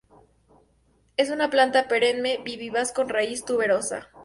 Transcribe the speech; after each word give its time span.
Es 1.15 1.29
una 1.29 1.51
planta 1.51 1.87
perenne 1.87 2.41
y 2.43 2.57
vivaz 2.57 2.91
con 2.91 3.07
raíz 3.07 3.45
tuberosa. 3.45 4.09